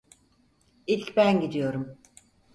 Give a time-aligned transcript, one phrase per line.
[0.87, 1.97] İlk ben gidiyorum.